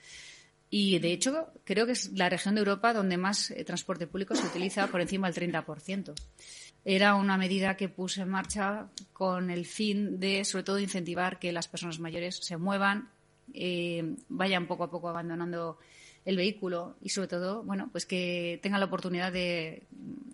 Y, 0.75 0.98
de 0.98 1.13
hecho, 1.13 1.53
creo 1.65 1.86
que 1.86 1.92
es 1.92 2.13
la 2.13 2.30
región 2.30 2.56
de 2.56 2.62
Europa 2.62 2.96
donde 2.96 3.15
más 3.15 3.51
eh, 3.51 3.63
transporte 3.63 4.08
público 4.08 4.34
se 4.34 4.48
utiliza 4.48 4.88
por 4.88 5.01
encima 5.01 5.30
del 5.30 5.53
30%. 5.53 6.15
Era 6.84 7.13
una 7.13 7.38
medida 7.38 7.77
que 7.77 7.89
puse 7.89 8.24
en 8.24 8.30
marcha 8.30 8.88
con 9.13 9.51
el 9.51 9.68
fin 9.68 10.20
de, 10.20 10.44
sobre 10.44 10.63
todo, 10.63 10.80
incentivar 10.80 11.38
que 11.38 11.51
las 11.51 11.68
personas 11.68 12.00
mayores 12.00 12.38
se 12.38 12.58
muevan, 12.58 13.12
eh, 13.53 14.15
vayan 14.30 14.65
poco 14.65 14.86
a 14.86 14.89
poco 14.89 15.10
abandonando 15.10 15.77
el 16.25 16.38
vehículo 16.38 16.98
y, 17.03 17.10
sobre 17.10 17.27
todo, 17.27 17.62
bueno, 17.62 17.89
pues 17.92 18.08
que 18.08 18.60
tengan 18.63 18.80
la 18.80 18.88
oportunidad 18.88 19.32
de 19.32 19.84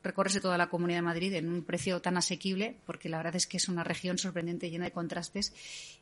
recorrerse 0.02 0.40
toda 0.40 0.58
la 0.58 0.70
Comunidad 0.70 1.00
de 1.00 1.02
Madrid 1.02 1.34
en 1.34 1.50
un 1.50 1.66
precio 1.66 2.02
tan 2.02 2.16
asequible, 2.16 2.78
porque 2.86 3.10
la 3.10 3.18
verdad 3.18 3.36
es 3.36 3.46
que 3.46 3.58
es 3.58 3.68
una 3.68 3.84
región 3.84 4.18
sorprendente, 4.18 4.70
llena 4.70 4.86
de 4.86 4.94
contrastes 4.94 5.54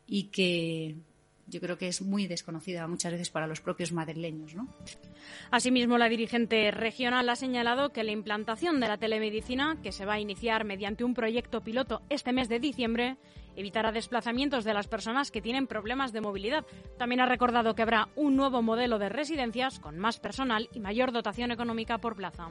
y 0.05 0.25
que 0.25 0.95
yo 1.47 1.61
creo 1.61 1.77
que 1.77 1.87
es 1.87 2.01
muy 2.01 2.27
desconocida 2.27 2.87
muchas 2.87 3.11
veces 3.11 3.29
para 3.29 3.47
los 3.47 3.61
propios 3.61 3.91
madrileños. 3.91 4.53
¿no? 4.53 4.67
Asimismo, 5.51 5.97
la 5.97 6.09
dirigente 6.09 6.71
regional 6.71 7.29
ha 7.29 7.35
señalado 7.35 7.89
que 7.89 8.03
la 8.03 8.11
implantación 8.11 8.79
de 8.79 8.87
la 8.87 8.97
telemedicina, 8.97 9.77
que 9.81 9.91
se 9.91 10.05
va 10.05 10.13
a 10.13 10.19
iniciar 10.19 10.65
mediante 10.65 11.03
un 11.03 11.13
proyecto 11.13 11.61
piloto 11.61 12.01
este 12.09 12.33
mes 12.33 12.49
de 12.49 12.59
diciembre, 12.59 13.17
evitará 13.55 13.91
desplazamientos 13.91 14.63
de 14.63 14.73
las 14.73 14.87
personas 14.87 15.31
que 15.31 15.41
tienen 15.41 15.67
problemas 15.67 16.13
de 16.13 16.21
movilidad. 16.21 16.65
También 16.97 17.21
ha 17.21 17.25
recordado 17.25 17.75
que 17.75 17.81
habrá 17.81 18.09
un 18.15 18.35
nuevo 18.35 18.61
modelo 18.61 18.99
de 18.99 19.09
residencias 19.09 19.79
con 19.79 19.97
más 19.97 20.19
personal 20.19 20.69
y 20.73 20.79
mayor 20.79 21.11
dotación 21.11 21.51
económica 21.51 21.97
por 21.97 22.15
plaza. 22.15 22.49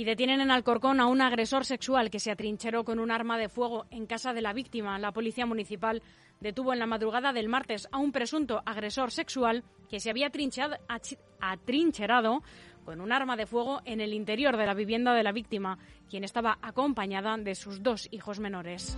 Y 0.00 0.04
detienen 0.04 0.40
en 0.40 0.50
Alcorcón 0.50 0.98
a 0.98 1.04
un 1.04 1.20
agresor 1.20 1.66
sexual 1.66 2.08
que 2.08 2.20
se 2.20 2.30
atrincheró 2.30 2.86
con 2.86 3.00
un 3.00 3.10
arma 3.10 3.36
de 3.36 3.50
fuego 3.50 3.84
en 3.90 4.06
casa 4.06 4.32
de 4.32 4.40
la 4.40 4.54
víctima. 4.54 4.98
La 4.98 5.12
policía 5.12 5.44
municipal 5.44 6.02
detuvo 6.40 6.72
en 6.72 6.78
la 6.78 6.86
madrugada 6.86 7.34
del 7.34 7.50
martes 7.50 7.86
a 7.92 7.98
un 7.98 8.10
presunto 8.10 8.62
agresor 8.64 9.10
sexual 9.10 9.62
que 9.90 10.00
se 10.00 10.08
había 10.08 10.28
atrincherado 10.28 12.42
con 12.82 13.02
un 13.02 13.12
arma 13.12 13.36
de 13.36 13.44
fuego 13.44 13.82
en 13.84 14.00
el 14.00 14.14
interior 14.14 14.56
de 14.56 14.64
la 14.64 14.72
vivienda 14.72 15.12
de 15.12 15.22
la 15.22 15.32
víctima, 15.32 15.76
quien 16.08 16.24
estaba 16.24 16.56
acompañada 16.62 17.36
de 17.36 17.54
sus 17.54 17.82
dos 17.82 18.08
hijos 18.10 18.40
menores. 18.40 18.96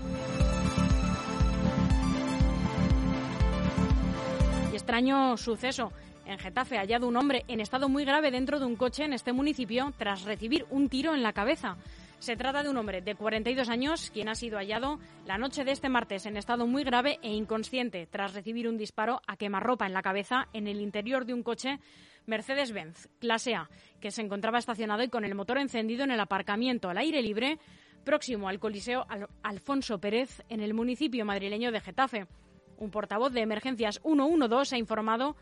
Y 4.70 4.76
extraño 4.76 5.36
suceso. 5.36 5.90
En 6.32 6.38
Getafe, 6.38 6.78
hallado 6.78 7.06
un 7.06 7.18
hombre 7.18 7.44
en 7.46 7.60
estado 7.60 7.90
muy 7.90 8.06
grave 8.06 8.30
dentro 8.30 8.58
de 8.58 8.64
un 8.64 8.74
coche 8.74 9.04
en 9.04 9.12
este 9.12 9.34
municipio 9.34 9.92
tras 9.98 10.22
recibir 10.22 10.64
un 10.70 10.88
tiro 10.88 11.12
en 11.14 11.22
la 11.22 11.34
cabeza. 11.34 11.76
Se 12.20 12.38
trata 12.38 12.62
de 12.62 12.70
un 12.70 12.78
hombre 12.78 13.02
de 13.02 13.14
42 13.14 13.68
años 13.68 14.10
quien 14.10 14.30
ha 14.30 14.34
sido 14.34 14.56
hallado 14.56 14.98
la 15.26 15.36
noche 15.36 15.62
de 15.62 15.72
este 15.72 15.90
martes 15.90 16.24
en 16.24 16.38
estado 16.38 16.66
muy 16.66 16.84
grave 16.84 17.18
e 17.20 17.34
inconsciente 17.34 18.06
tras 18.06 18.32
recibir 18.32 18.66
un 18.66 18.78
disparo 18.78 19.20
a 19.26 19.36
quemarropa 19.36 19.84
en 19.84 19.92
la 19.92 20.00
cabeza 20.00 20.48
en 20.54 20.68
el 20.68 20.80
interior 20.80 21.26
de 21.26 21.34
un 21.34 21.42
coche 21.42 21.80
Mercedes-Benz 22.24 23.08
clase 23.18 23.54
A 23.54 23.68
que 24.00 24.10
se 24.10 24.22
encontraba 24.22 24.58
estacionado 24.58 25.02
y 25.02 25.10
con 25.10 25.26
el 25.26 25.34
motor 25.34 25.58
encendido 25.58 26.02
en 26.02 26.12
el 26.12 26.20
aparcamiento 26.20 26.88
al 26.88 26.96
aire 26.96 27.20
libre 27.20 27.58
próximo 28.06 28.48
al 28.48 28.58
Coliseo 28.58 29.04
Alfonso 29.42 29.98
Pérez 29.98 30.42
en 30.48 30.60
el 30.60 30.72
municipio 30.72 31.26
madrileño 31.26 31.72
de 31.72 31.80
Getafe. 31.80 32.26
Un 32.78 32.90
portavoz 32.90 33.34
de 33.34 33.42
Emergencias 33.42 34.00
112 34.02 34.74
ha 34.74 34.78
informado 34.78 35.36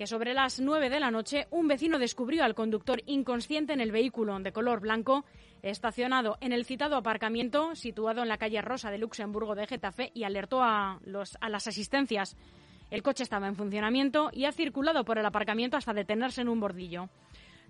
que 0.00 0.06
sobre 0.06 0.32
las 0.32 0.60
9 0.60 0.88
de 0.88 0.98
la 0.98 1.10
noche 1.10 1.46
un 1.50 1.68
vecino 1.68 1.98
descubrió 1.98 2.42
al 2.42 2.54
conductor 2.54 3.02
inconsciente 3.04 3.74
en 3.74 3.82
el 3.82 3.92
vehículo 3.92 4.40
de 4.40 4.50
color 4.50 4.80
blanco 4.80 5.26
estacionado 5.60 6.38
en 6.40 6.52
el 6.52 6.64
citado 6.64 6.96
aparcamiento 6.96 7.74
situado 7.74 8.22
en 8.22 8.28
la 8.30 8.38
calle 8.38 8.62
Rosa 8.62 8.90
de 8.90 8.96
Luxemburgo 8.96 9.54
de 9.54 9.66
Getafe 9.66 10.10
y 10.14 10.24
alertó 10.24 10.62
a, 10.62 11.00
los, 11.04 11.36
a 11.42 11.50
las 11.50 11.66
asistencias. 11.66 12.38
El 12.90 13.02
coche 13.02 13.24
estaba 13.24 13.46
en 13.46 13.56
funcionamiento 13.56 14.30
y 14.32 14.46
ha 14.46 14.52
circulado 14.52 15.04
por 15.04 15.18
el 15.18 15.26
aparcamiento 15.26 15.76
hasta 15.76 15.92
detenerse 15.92 16.40
en 16.40 16.48
un 16.48 16.60
bordillo. 16.60 17.10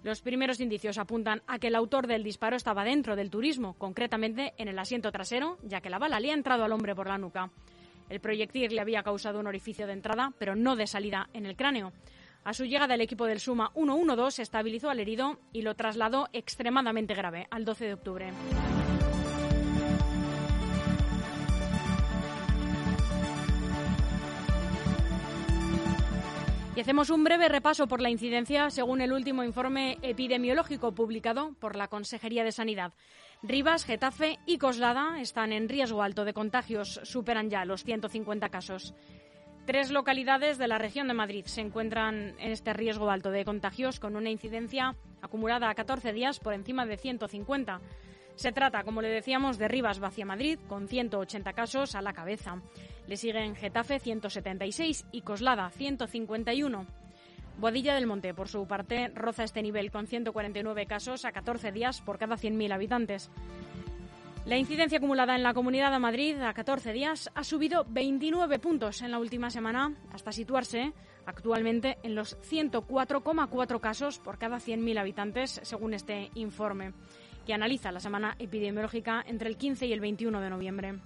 Los 0.05 0.23
primeros 0.23 0.61
indicios 0.61 0.99
apuntan 0.99 1.43
a 1.49 1.59
que 1.59 1.67
el 1.67 1.75
autor 1.75 2.07
del 2.07 2.23
disparo 2.23 2.55
estaba 2.55 2.85
dentro 2.85 3.17
del 3.17 3.31
turismo, 3.31 3.75
concretamente 3.75 4.55
en 4.57 4.69
el 4.69 4.79
asiento 4.79 5.11
trasero, 5.11 5.59
ya 5.65 5.81
que 5.81 5.91
la 5.91 5.99
bala 5.99 6.21
le 6.21 6.31
ha 6.31 6.35
entrado 6.35 6.63
al 6.63 6.71
hombre 6.71 6.95
por 6.95 7.09
la 7.09 7.19
nuca. 7.19 7.51
El 8.09 8.21
proyectil 8.21 8.75
le 8.75 8.81
había 8.81 9.03
causado 9.03 9.39
un 9.39 9.47
orificio 9.47 9.87
de 9.87 9.95
entrada, 9.95 10.33
pero 10.39 10.57
no 10.57 10.75
de 10.75 10.87
salida 10.87 11.29
en 11.33 11.47
el 11.47 11.57
cráneo. 11.57 11.93
A 12.43 12.55
su 12.55 12.65
llegada, 12.65 12.95
el 12.95 13.03
equipo 13.03 13.27
del 13.27 13.39
Suma 13.39 13.71
112 13.75 14.43
estabilizó 14.43 14.89
al 14.89 14.99
herido 14.99 15.39
y 15.53 15.63
lo 15.63 15.75
trasladó 15.75 16.29
extremadamente 16.33 17.15
grave 17.15 17.47
al 17.51 17.65
12 17.65 17.85
de 17.85 17.95
octubre. 17.95 18.33
Y 26.77 26.81
hacemos 26.81 27.11
un 27.11 27.25
breve 27.25 27.49
repaso 27.49 27.89
por 27.89 28.01
la 28.01 28.09
incidencia 28.09 28.71
según 28.71 29.03
el 29.03 29.13
último 29.13 29.45
informe 29.45 29.99
epidemiológico 30.01 30.95
publicado 30.95 31.53
por 31.61 31.77
la 31.77 31.89
Consejería 31.89 32.43
de 32.43 32.53
Sanidad. 32.53 32.95
Rivas, 33.43 33.85
Getafe 33.85 34.39
y 34.47 34.57
Coslada 34.57 35.21
están 35.21 35.53
en 35.53 35.69
riesgo 35.69 36.03
alto 36.03 36.25
de 36.25 36.33
contagios, 36.33 37.01
superan 37.03 37.51
ya 37.51 37.67
los 37.67 37.85
150 37.85 38.49
casos. 38.49 38.95
Tres 39.71 39.93
localidades 39.93 40.59
de 40.59 40.67
la 40.67 40.79
región 40.79 41.07
de 41.07 41.15
Madrid 41.15 41.45
se 41.47 41.61
encuentran 41.61 42.35
en 42.41 42.51
este 42.51 42.73
riesgo 42.73 43.09
alto 43.09 43.31
de 43.31 43.45
contagios 43.45 44.01
con 44.01 44.17
una 44.17 44.29
incidencia 44.29 44.97
acumulada 45.23 45.71
a 45.71 45.77
14 45.77 46.13
días 46.13 46.41
por 46.41 46.55
encima 46.55 46.87
de 46.87 46.97
150. 46.97 47.81
Se 48.35 48.51
trata, 48.51 48.83
como 48.83 49.01
le 49.01 49.09
decíamos, 49.09 49.59
de 49.59 49.69
Rivas 49.69 50.01
Vacia 50.01 50.27
Madrid, 50.27 50.59
con 50.69 50.89
180 50.89 51.53
casos 51.53 51.95
a 51.95 52.03
la 52.03 52.13
cabeza. 52.13 52.61
Le 53.07 53.17
siguen 53.17 53.55
Getafe, 53.55 54.01
176, 54.01 55.07
y 55.13 55.21
Coslada, 55.21 55.71
151. 55.71 56.87
Boadilla 57.59 57.95
del 57.95 58.09
Monte, 58.09 58.35
por 58.35 58.49
su 58.49 58.67
parte, 58.67 59.13
roza 59.15 59.45
este 59.45 59.63
nivel 59.63 59.93
con 59.93 60.09
149 60.09 60.87
casos 60.87 61.25
a 61.25 61.31
14 61.31 61.71
días 61.71 62.01
por 62.01 62.19
cada 62.19 62.35
100.000 62.35 62.73
habitantes. 62.73 63.31
La 64.47 64.57
incidencia 64.57 64.99
acumulada 64.99 65.37
en 65.37 65.43
la 65.43 65.53
Comunidad 65.53 65.93
de 65.93 65.99
Madrid 65.99 66.41
a 66.41 66.55
14 66.55 66.93
días 66.93 67.31
ha 67.35 67.45
subido 67.45 67.85
29 67.89 68.59
puntos 68.59 69.03
en 69.03 69.11
la 69.11 69.19
última 69.19 69.51
semana 69.51 69.95
hasta 70.13 70.33
situarse 70.33 70.93
actualmente 71.27 71.99
en 72.03 72.15
los 72.15 72.39
104,4 72.41 73.81
casos 73.81 74.19
por 74.19 74.39
cada 74.39 74.57
100.000 74.57 74.99
habitantes, 74.99 75.61
según 75.63 75.93
este 75.93 76.31
informe, 76.35 76.95
que 77.47 77.53
analiza 77.53 77.93
la 77.93 78.01
semana 78.01 78.35
epidemiológica 78.39 79.23
entre 79.27 79.49
el 79.49 79.59
15 79.59 79.87
y 79.87 79.93
el 79.93 80.01
21 80.01 80.41
de 80.41 80.51
noviembre. 80.51 80.99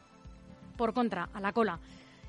Por 0.77 0.94
contra, 0.94 1.29
a 1.35 1.40
la 1.40 1.53
cola 1.53 1.81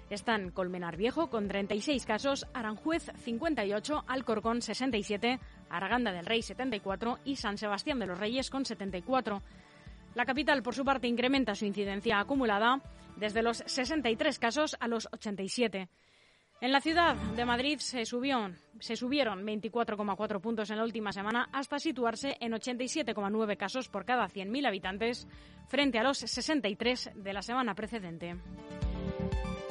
están 0.10 0.52
Colmenar 0.52 0.98
Viejo 0.98 1.30
con 1.30 1.48
36 1.48 2.06
casos, 2.06 2.46
Aranjuez 2.54 3.12
58, 3.24 4.04
Alcorcón 4.08 4.62
67, 4.62 5.39
Araganda 5.70 6.12
del 6.12 6.26
Rey 6.26 6.41
74 6.41 7.20
y 7.26 7.38
San 7.38 7.58
Sebastián 7.58 8.00
de 8.00 8.08
los 8.08 8.20
Reyes 8.20 8.50
con 8.50 8.65
74. 8.65 9.41
La 10.15 10.25
capital, 10.25 10.63
por 10.63 10.73
su 10.73 10.84
parte, 10.84 11.08
incrementa 11.08 11.56
su 11.56 11.65
incidencia 11.65 12.19
acumulada 12.19 12.82
desde 13.17 13.43
los 13.43 13.63
63 13.65 14.39
casos 14.39 14.75
a 14.80 14.88
los 14.88 15.08
87. 15.12 15.89
En 16.62 16.71
la 16.71 16.80
ciudad 16.80 17.15
de 17.15 17.45
Madrid 17.45 17.80
se, 17.80 18.06
subieron 18.06 18.56
24,4 18.80 20.39
puntos 20.39 20.69
en 20.69 20.78
la 20.78 20.86
última 20.86 21.12
semana 21.12 21.49
hasta 21.51 21.80
situarse 21.80 22.38
en 22.39 22.54
87,9 22.54 23.58
casos 23.58 23.89
por 23.89 24.06
cada 24.06 24.28
100.000 24.30 24.65
habitantes 24.65 25.28
frente 25.67 25.99
a 25.99 26.04
los 26.04 26.19
63 26.19 27.12
de 27.13 27.34
la 27.34 27.41
semana 27.41 27.75
precedente. 27.75 28.38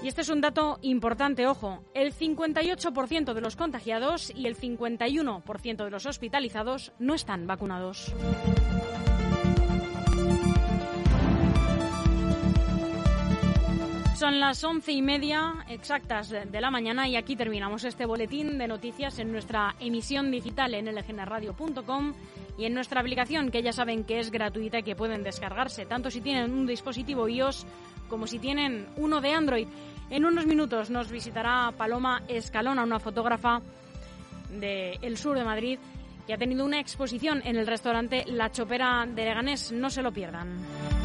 Y 0.03 0.09
este 0.09 0.21
es 0.21 0.29
un 0.29 0.43
dato 0.43 0.79
importante, 0.83 1.47
ojo, 1.47 1.83
el 1.95 2.13
58% 2.15 3.33
de 3.33 3.41
los 3.41 3.57
contagiados 3.57 4.31
y 4.37 4.47
el 4.47 4.55
51% 4.55 5.85
de 5.85 5.91
los 5.91 6.05
hospitalizados 6.05 6.93
no 6.99 7.15
están 7.15 7.47
vacunados. 7.47 8.15
Son 14.15 14.39
las 14.39 14.63
once 14.63 14.93
y 14.93 15.03
media 15.03 15.55
exactas 15.69 16.31
de 16.31 16.61
la 16.61 16.71
mañana 16.71 17.09
y 17.09 17.17
aquí 17.17 17.35
terminamos 17.35 17.83
este 17.83 18.07
boletín 18.07 18.59
de 18.59 18.69
noticias 18.69 19.19
en 19.19 19.33
nuestra 19.33 19.75
emisión 19.81 20.31
digital 20.31 20.73
en 20.75 20.87
lgnradio.com 20.87 22.15
y 22.57 22.65
en 22.65 22.75
nuestra 22.75 23.01
aplicación 23.01 23.51
que 23.51 23.61
ya 23.61 23.73
saben 23.73 24.05
que 24.05 24.21
es 24.21 24.31
gratuita 24.31 24.79
y 24.79 24.83
que 24.85 24.95
pueden 24.95 25.25
descargarse 25.25 25.85
tanto 25.85 26.13
si 26.13 26.21
tienen 26.21 26.53
un 26.53 26.65
dispositivo 26.65 27.29
iOS 27.29 27.67
como 28.09 28.29
si 28.29 28.39
tienen 28.39 28.87
uno 28.97 29.21
de 29.21 29.33
Android. 29.33 29.67
En 30.11 30.25
unos 30.25 30.47
minutos 30.47 30.91
nos 30.91 31.11
visitará 31.11 31.73
Paloma 31.77 32.23
Escalona, 32.29 32.85
una 32.85 33.01
fotógrafa 33.01 33.63
del 34.49 35.17
sur 35.17 35.37
de 35.37 35.45
Madrid 35.45 35.79
que 36.25 36.35
ha 36.35 36.39
tenido 36.39 36.65
una 36.65 36.79
exposición 36.79 37.43
en 37.45 37.57
el 37.57 37.67
restaurante 37.67 38.25
La 38.29 38.53
Chopera 38.53 39.07
de 39.07 39.25
Leganés. 39.25 39.73
No 39.73 39.91
se 39.91 40.03
lo 40.03 40.13
pierdan. 40.13 41.04